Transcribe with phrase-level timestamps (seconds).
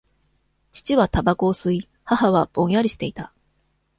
[0.71, 3.31] 父はたばこを吸い、母はぼんやりしていた。